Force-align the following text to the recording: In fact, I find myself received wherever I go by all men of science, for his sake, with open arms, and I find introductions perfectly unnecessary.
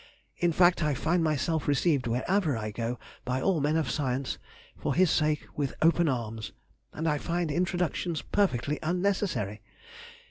In 0.37 0.51
fact, 0.51 0.81
I 0.81 0.95
find 0.95 1.23
myself 1.23 1.67
received 1.67 2.07
wherever 2.07 2.57
I 2.57 2.71
go 2.71 2.97
by 3.23 3.39
all 3.39 3.61
men 3.61 3.77
of 3.77 3.91
science, 3.91 4.39
for 4.75 4.95
his 4.95 5.11
sake, 5.11 5.45
with 5.55 5.75
open 5.79 6.09
arms, 6.09 6.53
and 6.91 7.07
I 7.07 7.19
find 7.19 7.51
introductions 7.51 8.23
perfectly 8.23 8.79
unnecessary. 8.81 9.61